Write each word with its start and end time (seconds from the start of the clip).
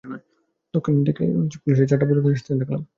দক্ষিণ 0.73 0.95
থেকে 1.07 1.23
চারটা 1.81 2.05
পুলিশের 2.05 2.23
গাড়ি 2.25 2.35
আসতে 2.37 2.51
দেখলাম। 2.61 2.81